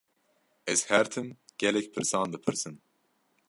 [0.73, 1.29] Ez her tim
[1.65, 2.75] gelek pirsan dipirsim.